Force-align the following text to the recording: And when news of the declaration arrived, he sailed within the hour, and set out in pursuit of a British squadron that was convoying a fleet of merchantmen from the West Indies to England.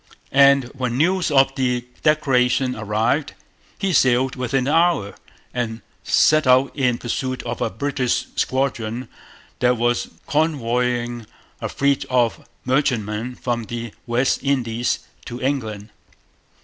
And 0.33 0.63
when 0.73 0.97
news 0.97 1.29
of 1.29 1.53
the 1.53 1.85
declaration 2.01 2.75
arrived, 2.75 3.33
he 3.77 3.93
sailed 3.93 4.35
within 4.35 4.63
the 4.63 4.73
hour, 4.73 5.13
and 5.53 5.83
set 6.03 6.47
out 6.47 6.75
in 6.75 6.97
pursuit 6.97 7.43
of 7.43 7.61
a 7.61 7.69
British 7.69 8.25
squadron 8.35 9.09
that 9.59 9.77
was 9.77 10.09
convoying 10.25 11.27
a 11.61 11.69
fleet 11.69 12.03
of 12.09 12.43
merchantmen 12.65 13.35
from 13.35 13.65
the 13.65 13.93
West 14.07 14.39
Indies 14.43 15.05
to 15.25 15.39
England. 15.39 15.89